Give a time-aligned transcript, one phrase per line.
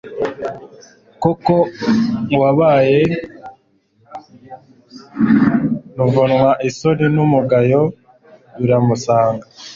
[1.21, 1.55] koko,
[2.35, 2.99] uwabaye
[5.97, 7.81] ruvumwa, isoni n'umugayo
[8.59, 9.45] biramusanga